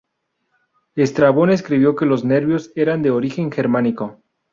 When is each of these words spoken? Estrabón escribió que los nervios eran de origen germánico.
Estrabón 0.95 1.51
escribió 1.51 1.95
que 1.95 2.07
los 2.07 2.25
nervios 2.25 2.71
eran 2.75 3.03
de 3.03 3.11
origen 3.11 3.51
germánico. 3.51 4.23